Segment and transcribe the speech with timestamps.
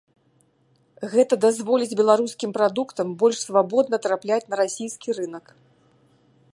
[1.11, 5.45] Гэта дазволіць беларускім прадуктам больш свабодна трапляць на расійскі рынак.